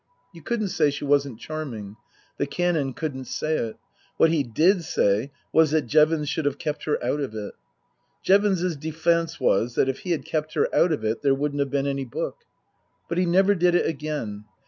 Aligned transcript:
You 0.33 0.41
couldn't 0.41 0.69
say 0.69 0.89
she 0.89 1.05
wasn't 1.05 1.39
charming. 1.39 1.95
The 2.39 2.47
Canon 2.47 2.93
couldn't 2.95 3.25
say 3.25 3.53
it; 3.57 3.75
what 4.17 4.31
he 4.31 4.41
did 4.41 4.83
say 4.83 5.29
was 5.53 5.69
that 5.69 5.85
Jevons 5.85 6.27
should 6.27 6.45
have 6.45 6.57
kept 6.57 6.85
her 6.85 6.97
out 7.05 7.19
of 7.19 7.35
it. 7.35 7.53
Jevons's 8.23 8.75
defence 8.75 9.39
was 9.39 9.75
that 9.75 9.87
if 9.89 9.99
he 9.99 10.09
had 10.09 10.25
kept 10.25 10.55
her 10.55 10.73
out 10.73 10.91
of 10.91 11.05
it 11.05 11.21
there 11.21 11.35
wouldn't 11.35 11.59
have 11.59 11.69
been 11.69 11.85
any 11.85 12.05
book. 12.05 12.45
But 13.09 13.19
he 13.19 13.27
never 13.27 13.53
did 13.53 13.75
it 13.75 13.85
again. 13.85 14.45